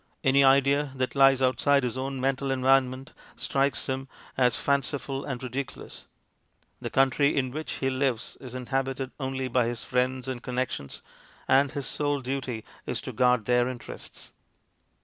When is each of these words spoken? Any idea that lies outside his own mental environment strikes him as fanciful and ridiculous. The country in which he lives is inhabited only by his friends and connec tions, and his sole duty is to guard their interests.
Any 0.23 0.43
idea 0.43 0.93
that 0.95 1.13
lies 1.13 1.43
outside 1.43 1.83
his 1.83 1.95
own 1.95 2.19
mental 2.19 2.49
environment 2.49 3.13
strikes 3.35 3.85
him 3.85 4.07
as 4.35 4.55
fanciful 4.55 5.23
and 5.23 5.43
ridiculous. 5.43 6.07
The 6.81 6.89
country 6.89 7.37
in 7.37 7.51
which 7.51 7.73
he 7.73 7.91
lives 7.91 8.35
is 8.41 8.55
inhabited 8.55 9.11
only 9.19 9.47
by 9.47 9.67
his 9.67 9.83
friends 9.85 10.27
and 10.27 10.41
connec 10.41 10.71
tions, 10.71 11.03
and 11.47 11.71
his 11.73 11.85
sole 11.85 12.21
duty 12.21 12.65
is 12.87 12.99
to 13.01 13.11
guard 13.13 13.45
their 13.45 13.67
interests. 13.67 14.33